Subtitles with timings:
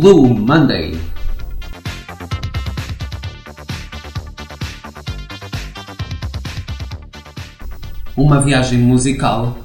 [0.00, 0.92] Blue Monday.
[8.16, 9.58] Uma viagem musical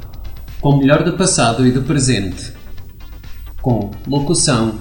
[0.59, 2.52] com o melhor do passado e do presente,
[3.61, 4.80] com locução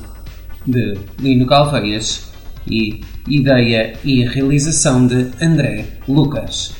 [0.67, 2.33] de Lino Galveias
[2.67, 6.75] e ideia e realização de André Lucas.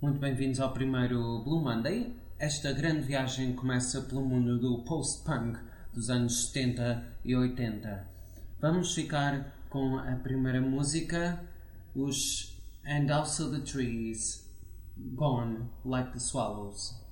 [0.00, 2.27] Muito bem-vindos ao primeiro Blue Monday.
[2.40, 5.58] Esta grande viagem começa pelo mundo do post-punk
[5.92, 8.08] dos anos 70 e 80.
[8.60, 11.42] Vamos ficar com a primeira música,
[11.96, 12.56] os
[12.86, 14.48] And Also the Trees,
[14.96, 17.07] Gone Like the Swallows.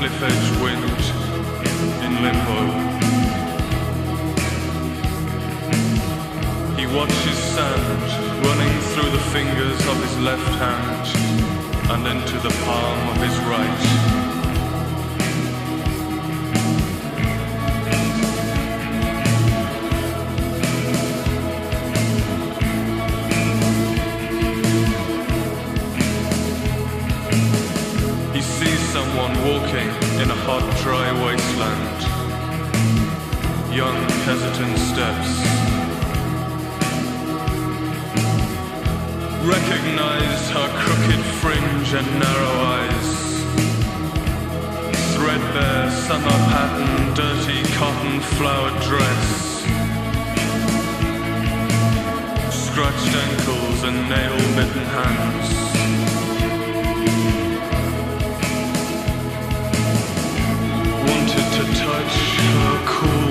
[0.00, 0.82] Cliff edge wind
[2.04, 2.60] in limbo.
[6.78, 8.08] He watches sand
[8.46, 11.06] running through the fingers of his left hand
[11.90, 14.39] and into the palm of his right.
[30.22, 32.00] In a hot, dry wasteland.
[33.72, 33.96] Young,
[34.28, 35.30] hesitant steps.
[39.56, 43.10] Recognize her crooked fringe and narrow eyes.
[45.14, 49.24] Threadbare summer pattern, dirty cotton flowered dress.
[52.66, 55.69] Scratched ankles and nail bitten hands.
[62.12, 63.29] 是何苦？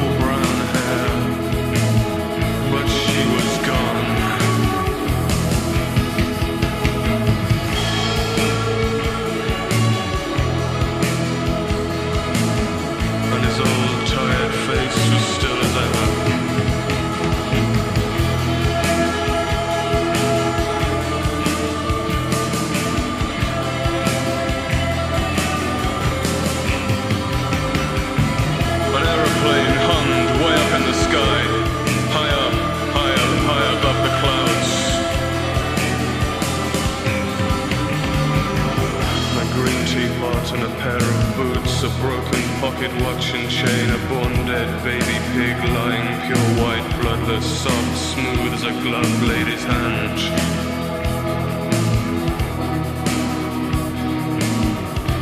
[40.79, 46.07] Pair of boots, a broken pocket watch and chain, a born dead baby pig lying
[46.25, 50.19] pure white, bloodless, soft, smooth as a glove lady's hand.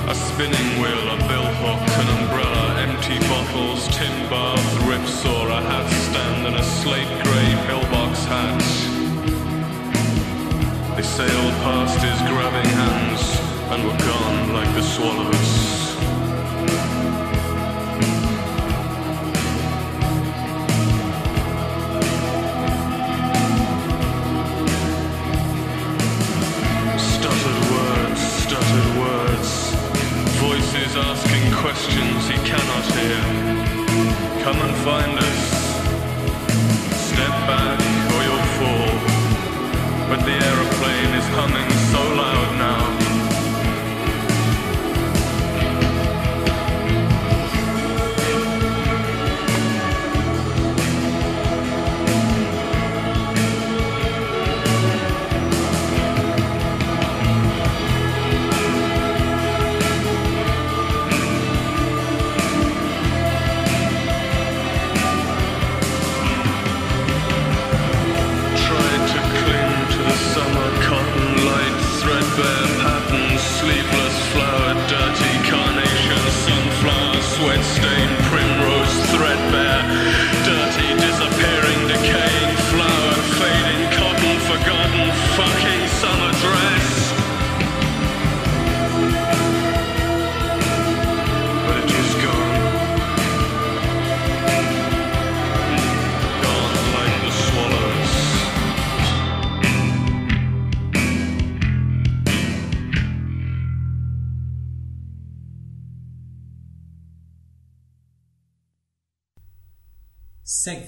[0.08, 6.48] A spinning wheel, a billhook, an umbrella, empty bottles, tin bath, ripsaw, a hat stand,
[6.48, 8.62] and a slate grey pillbox hat.
[10.96, 15.52] They sailed past his grabbing hands and were gone like the swallows.
[27.14, 29.52] Stuttered words, stuttered words.
[30.40, 33.22] Voices asking questions he cannot hear.
[34.44, 35.44] Come and find us.
[37.10, 37.80] Step back
[38.14, 38.94] or you'll fall.
[40.10, 42.77] But the aeroplane is humming so loud now.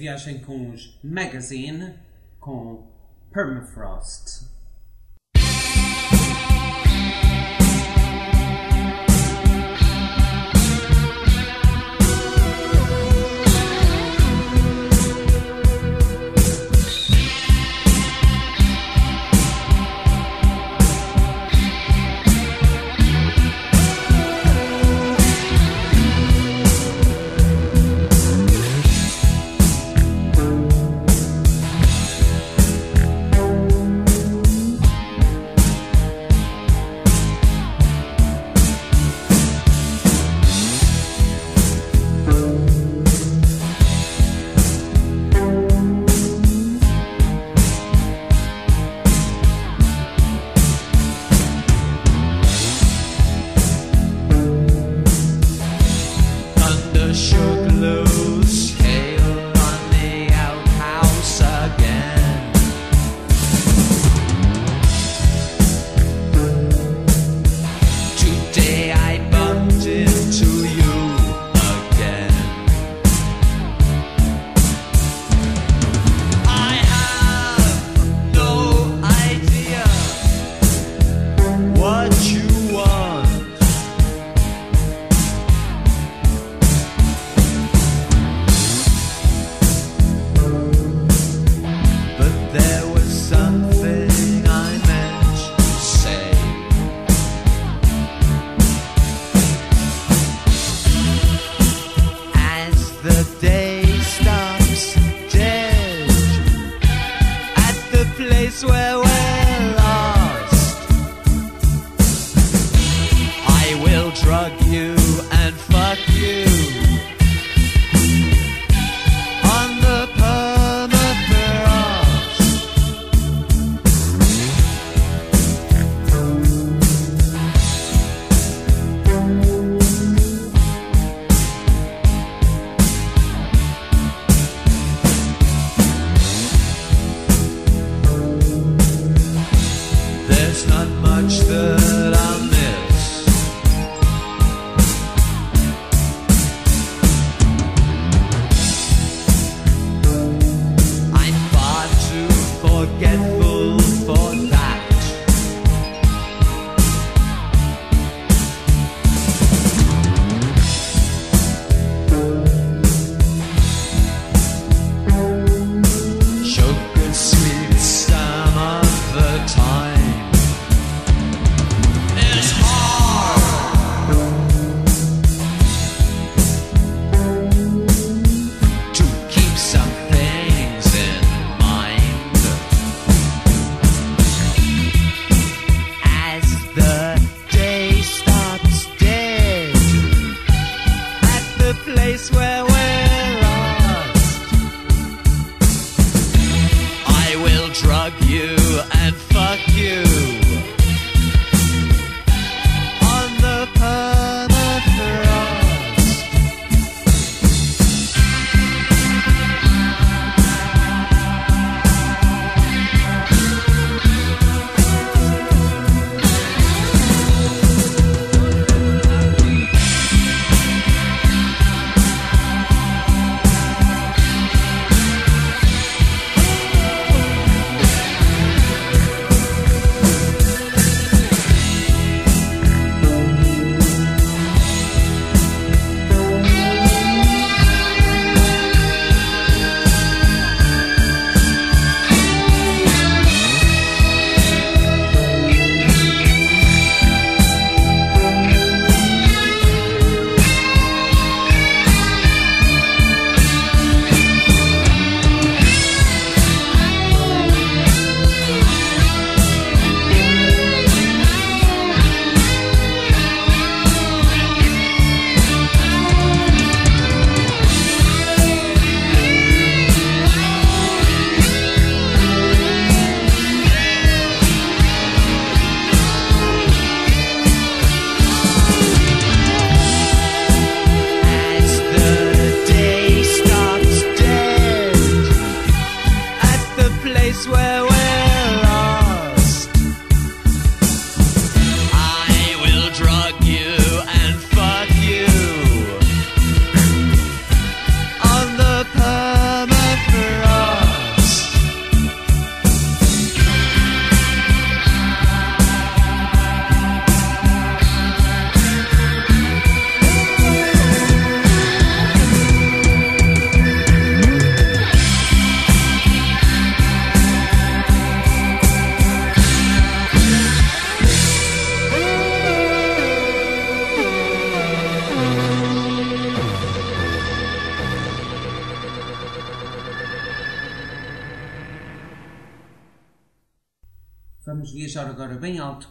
[0.09, 1.93] Viagem com os Magazine
[2.39, 2.83] com
[3.31, 4.47] Permafrost.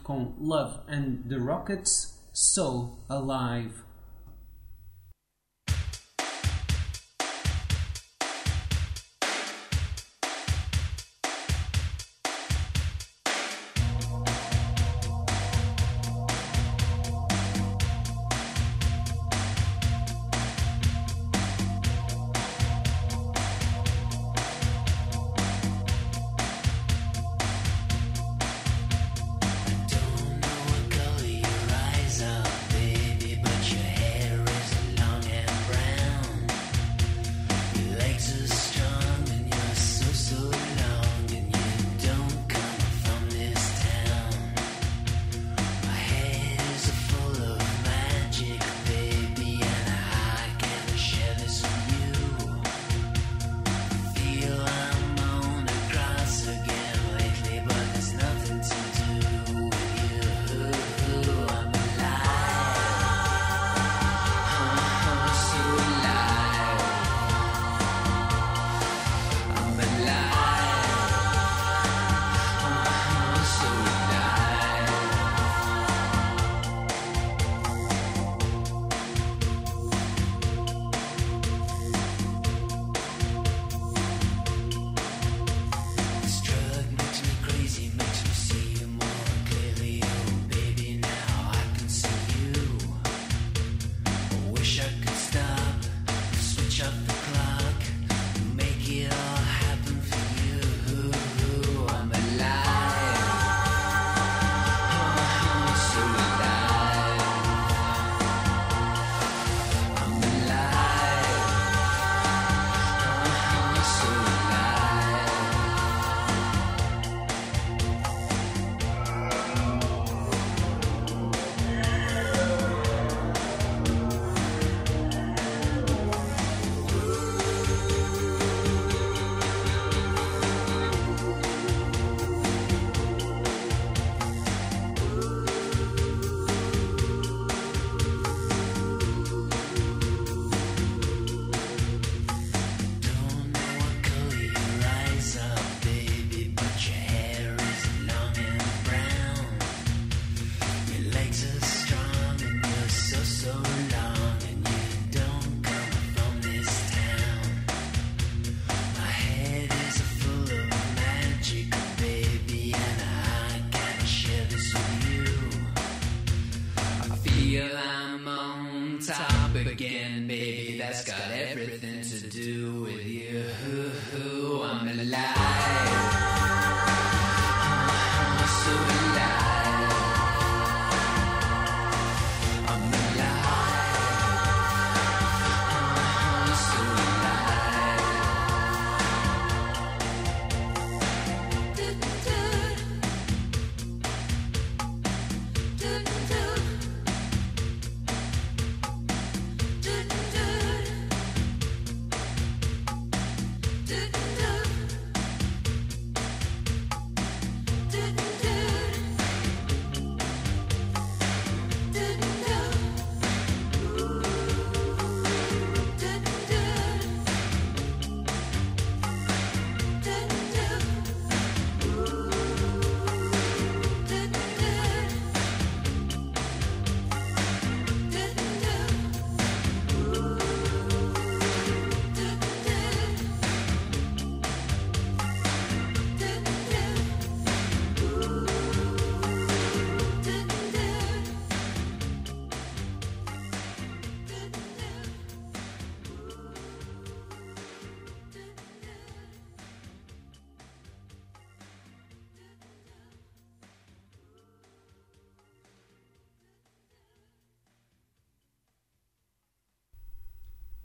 [0.09, 3.83] com Love and the Rockets, So Alive.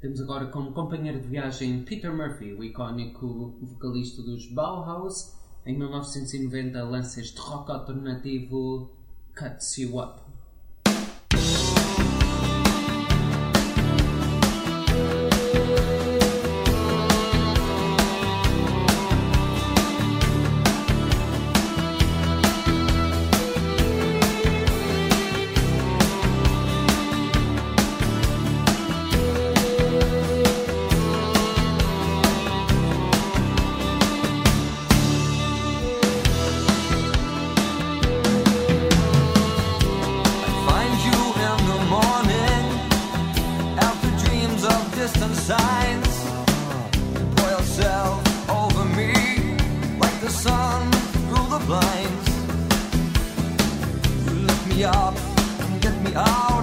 [0.05, 5.33] Temos agora como companheiro de viagem Peter Murphy, o icónico vocalista dos Bauhaus.
[5.65, 8.91] Em 1990 lança este rock alternativo
[9.35, 10.24] Cuts You Up.
[54.85, 55.15] up,
[55.81, 56.54] get me out.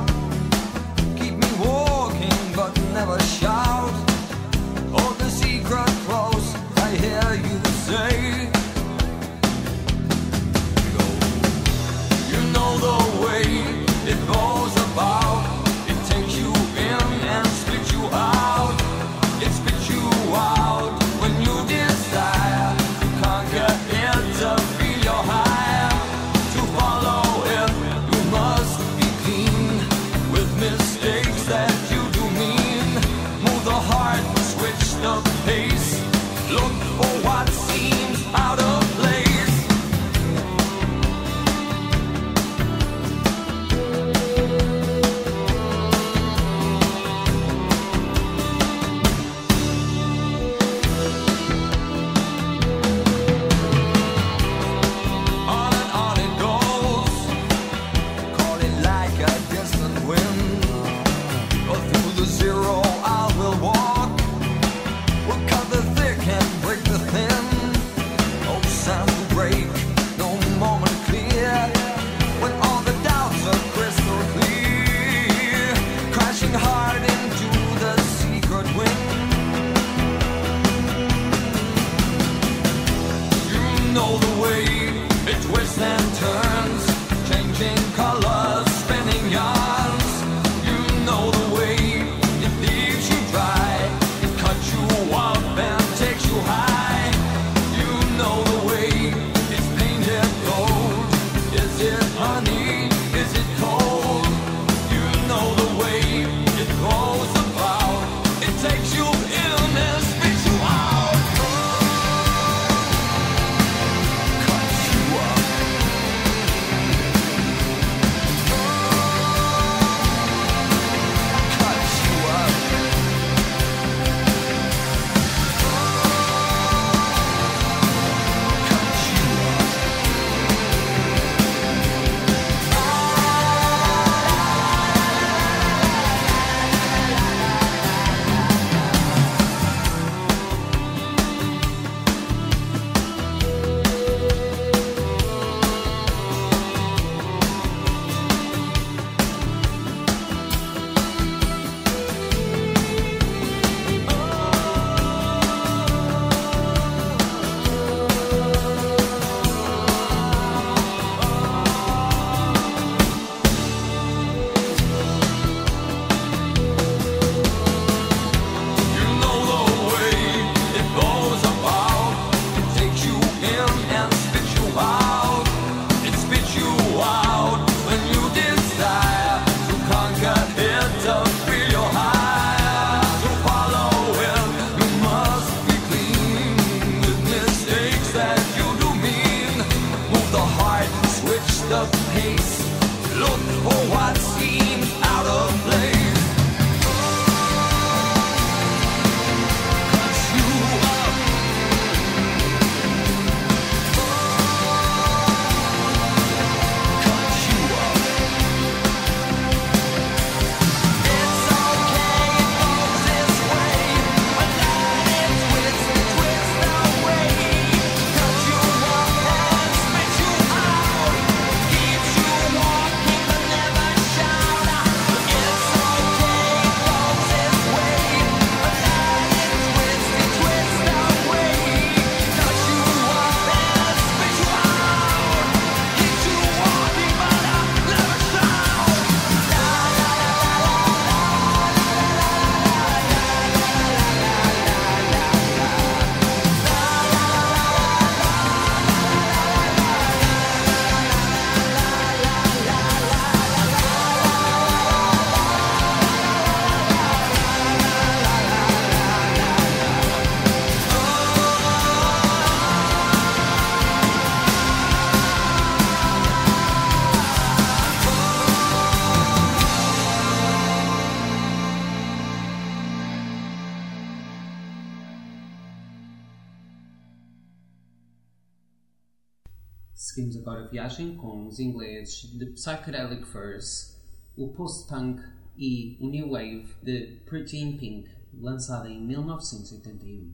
[280.01, 284.01] Seguimos agora a viagem com os ingleses de Psychedelic Furs,
[284.35, 285.21] o post-punk
[285.55, 290.31] e o new wave de Pretty in Pink, lançada em 1981.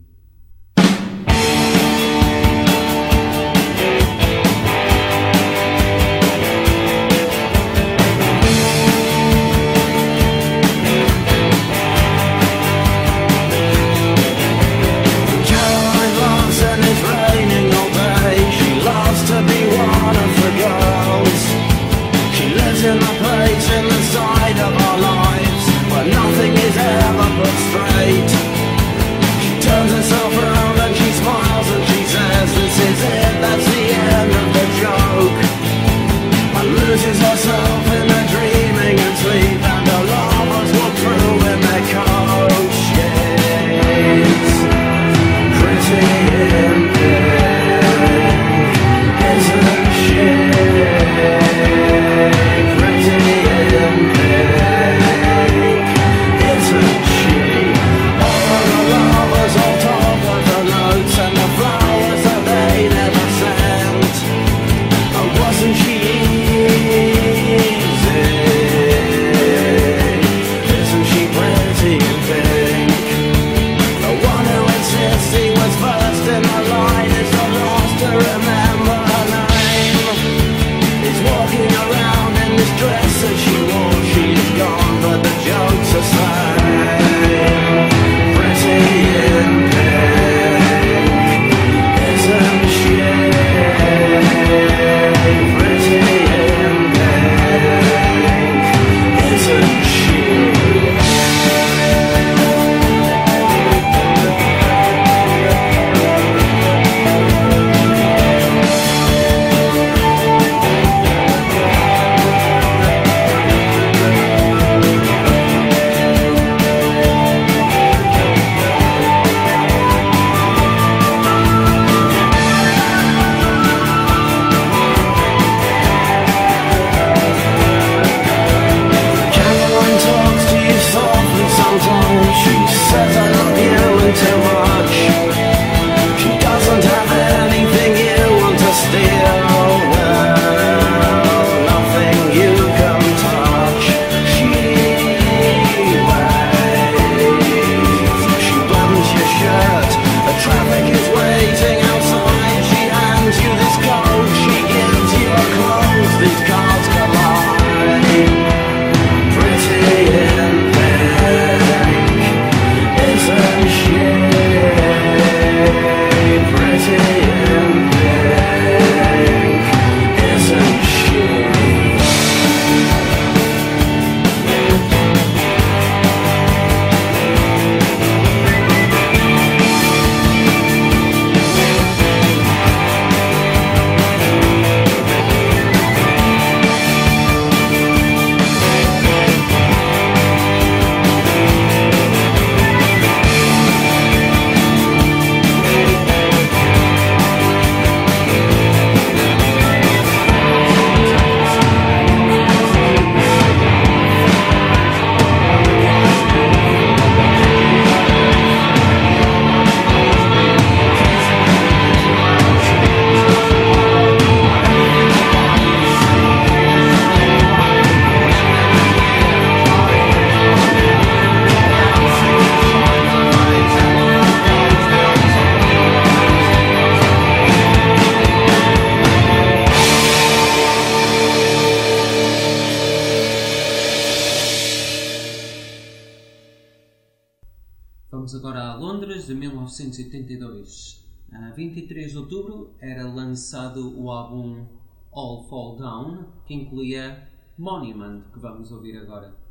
[247.58, 249.47] Monument, que vamos ouvir agora.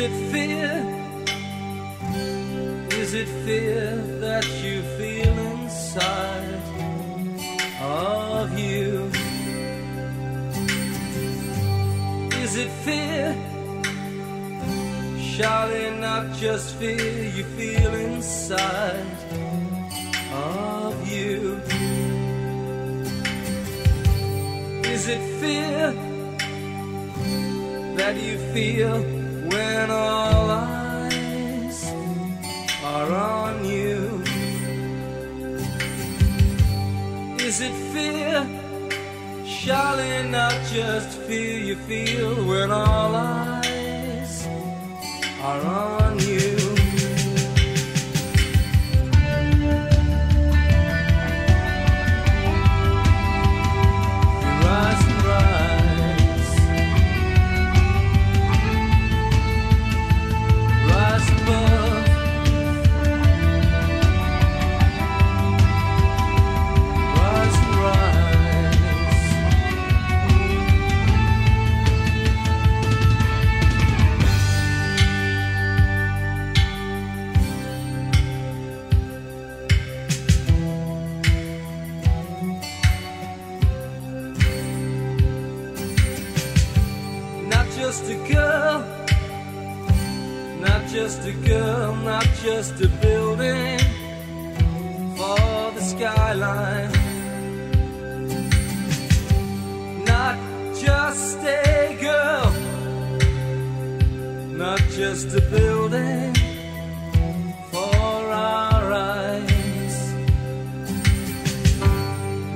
[0.00, 0.72] It fear?
[3.00, 6.62] Is it fear that you feel inside
[7.82, 9.10] of you?
[12.44, 13.26] Is it fear?
[15.32, 19.16] Surely not just fear you feel inside
[20.32, 21.60] of you.
[24.94, 26.10] Is it fear?
[28.00, 29.19] that you feel
[29.80, 31.78] when all eyes
[32.84, 34.22] are on you?
[37.48, 38.36] Is it fear?
[39.44, 44.46] Surely not just fear you feel when all eyes
[45.50, 46.29] are on you.
[46.29, 46.29] You
[90.92, 93.78] just a girl, not just a building
[95.16, 96.90] for the skyline.
[100.04, 100.36] Not
[100.74, 102.50] just a girl,
[104.58, 106.34] not just a building
[107.70, 107.94] for
[108.32, 110.12] our eyes.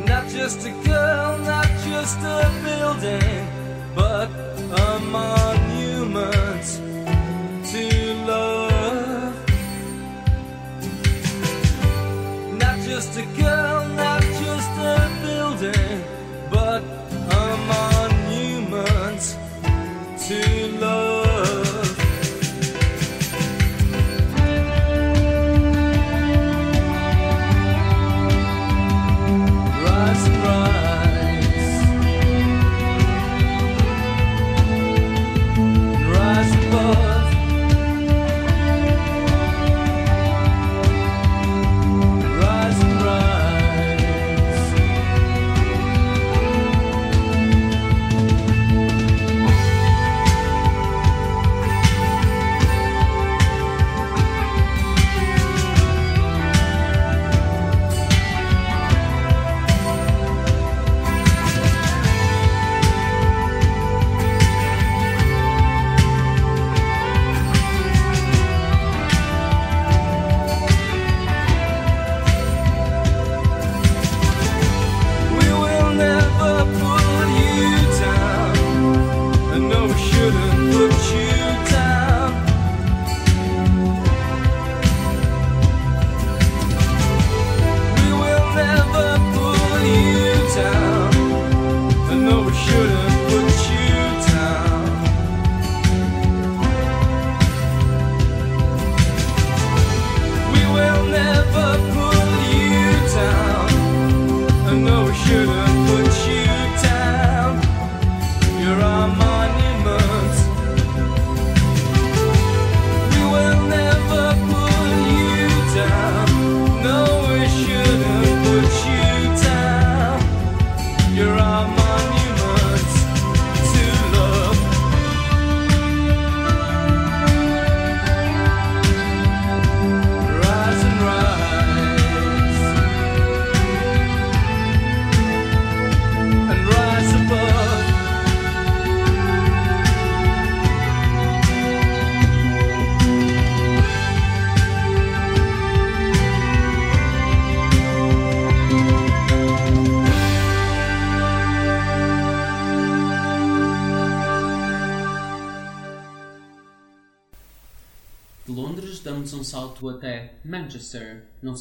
[0.08, 3.53] Not just a girl, not just a building,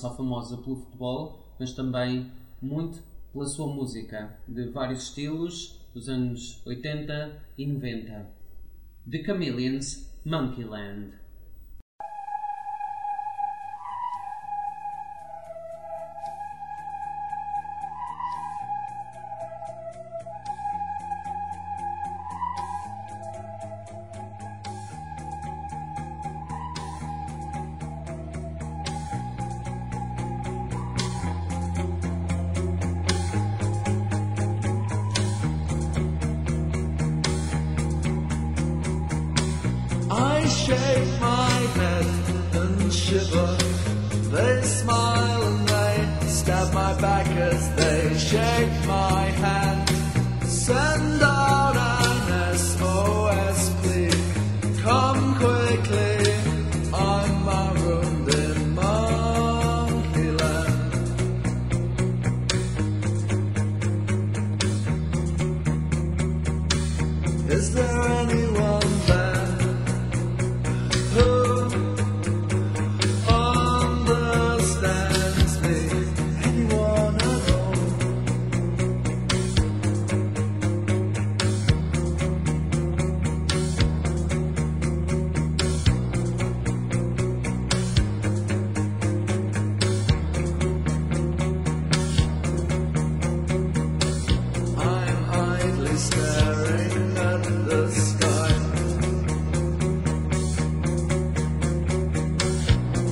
[0.03, 2.29] só famosa pelo futebol, mas também
[2.61, 8.27] muito pela sua música, de vários estilos, dos anos 80 e 90.
[9.09, 11.13] The Chameleons, Monkeyland.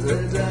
[0.04, 0.51] Good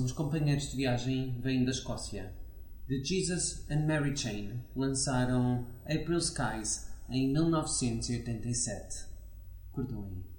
[0.00, 2.32] espaço, os companheiros de viagem vêm da Escócia.
[2.88, 9.06] The Jesus and Mary Chain lançaram April Skies em 1987.
[9.74, 10.30] Perdoem.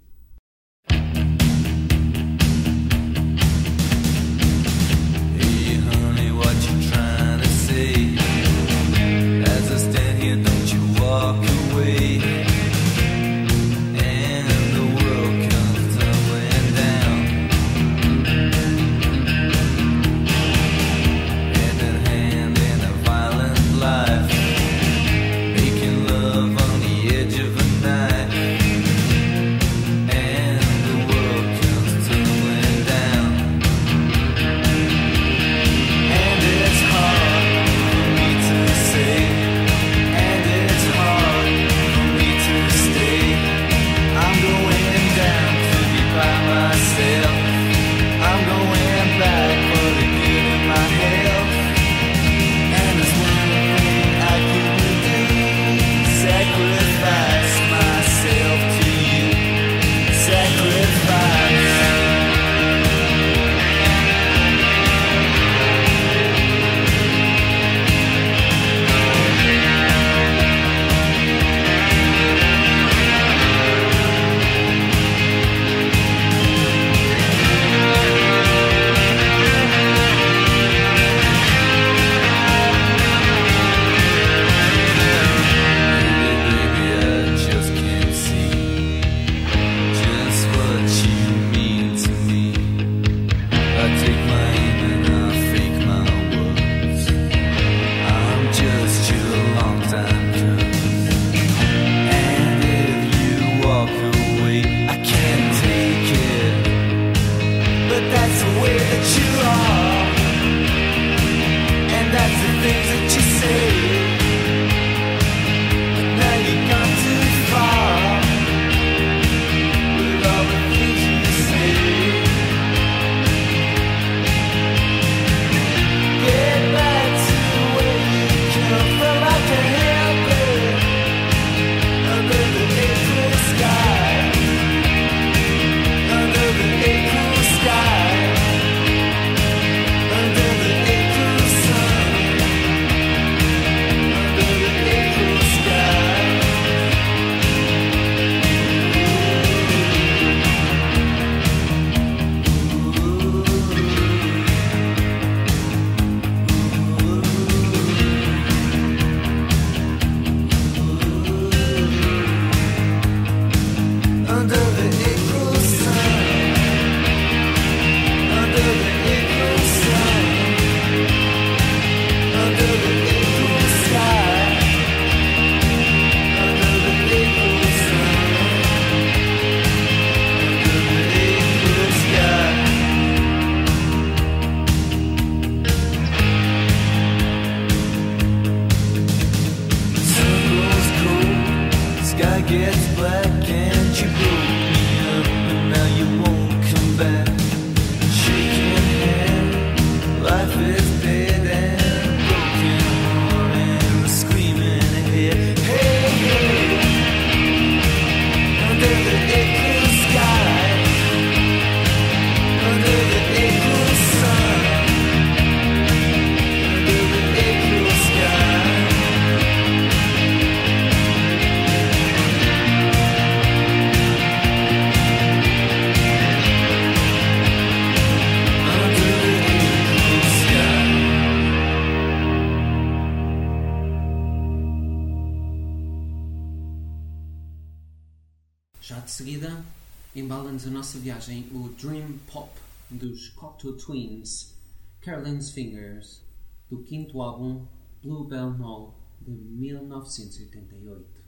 [242.12, 242.50] glam pop
[242.90, 244.54] dos Cocteau Twins,
[245.00, 246.22] Carolyn's Fingers,
[246.68, 247.66] do quinto álbum
[248.02, 251.22] Bluebell Mall de 1988.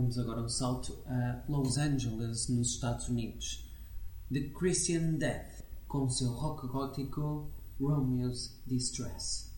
[0.00, 3.70] damos agora um salto a Los Angeles, nos Estados Unidos.
[4.32, 9.50] The Christian Death, com seu rock gótico Romeo's Distress.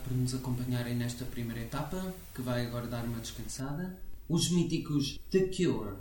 [0.00, 3.96] obrigado por nos acompanharem nesta primeira etapa, que vai agora dar uma descansada.
[4.28, 5.96] Os míticos The Cure.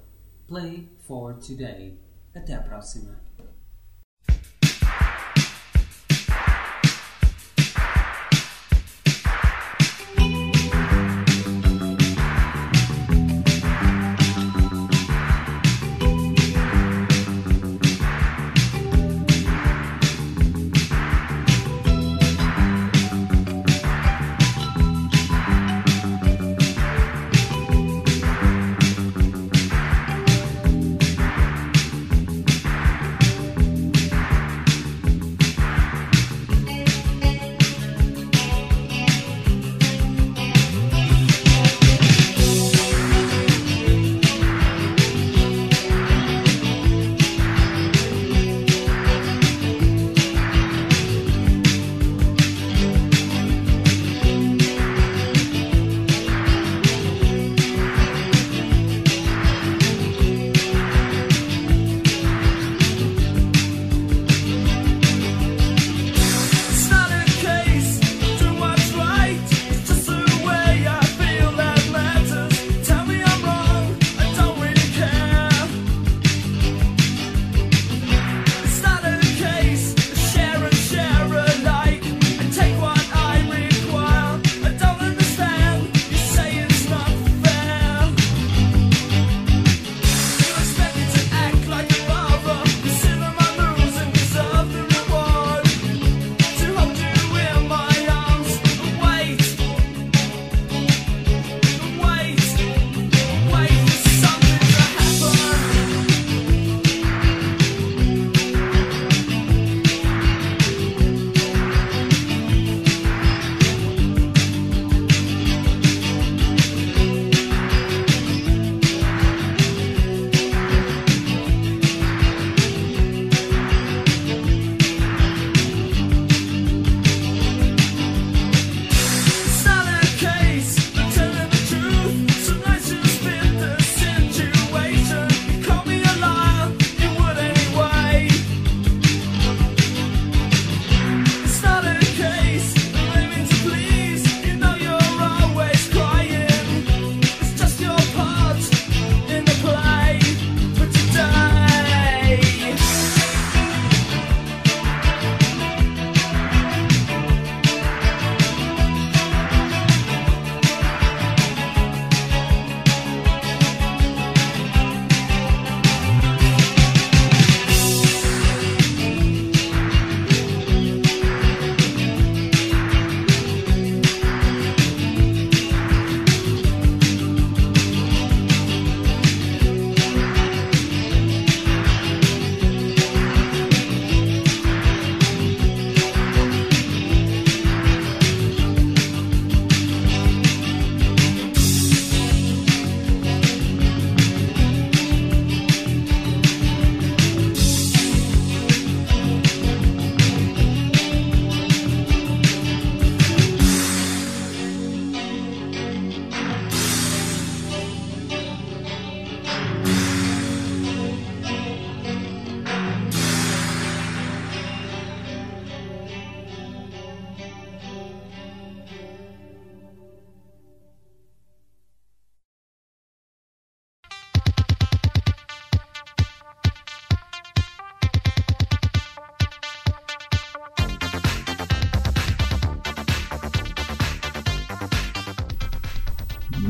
[0.47, 1.97] Play for Today.
[2.33, 3.28] Até à próxima.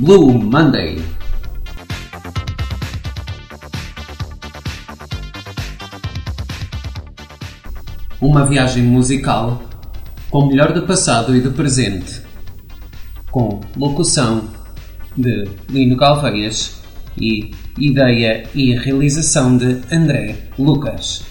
[0.09, 0.97] Blue Monday.
[8.19, 9.61] Uma viagem musical
[10.31, 12.23] com o melhor do passado e do presente,
[13.29, 14.49] com locução
[15.15, 16.81] de Lino Galveias
[17.15, 21.28] e ideia e realização de André Lucas.